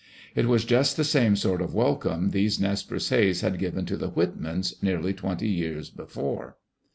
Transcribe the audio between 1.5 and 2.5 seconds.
of welcome